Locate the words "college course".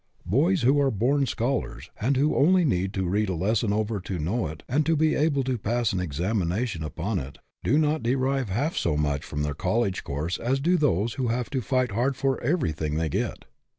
9.53-10.39